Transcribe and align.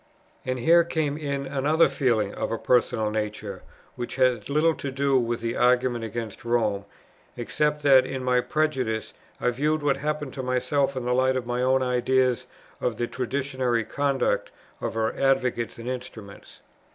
And 0.47 0.57
here 0.57 0.83
came 0.83 1.15
in 1.15 1.45
another 1.45 1.87
feeling, 1.87 2.33
of 2.33 2.51
a 2.51 2.57
personal 2.57 3.11
nature, 3.11 3.61
which 3.95 4.15
had 4.15 4.49
little 4.49 4.73
to 4.73 4.89
do 4.89 5.19
with 5.19 5.41
the 5.41 5.55
argument 5.55 6.03
against 6.03 6.43
Rome, 6.43 6.85
except 7.37 7.83
that, 7.83 8.03
in 8.03 8.23
my 8.23 8.41
prejudice, 8.41 9.13
I 9.39 9.51
viewed 9.51 9.83
what 9.83 9.97
happened 9.97 10.33
to 10.33 10.41
myself 10.41 10.95
in 10.95 11.05
the 11.05 11.13
light 11.13 11.35
of 11.35 11.45
my 11.45 11.61
own 11.61 11.83
ideas 11.83 12.47
of 12.79 12.97
the 12.97 13.05
traditionary 13.05 13.83
conduct 13.85 14.49
of 14.81 14.95
her 14.95 15.13
advocates 15.13 15.77
and 15.77 15.87
instruments. 15.87 16.61